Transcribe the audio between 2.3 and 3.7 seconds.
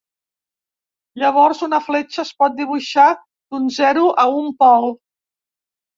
pot dibuixar d'un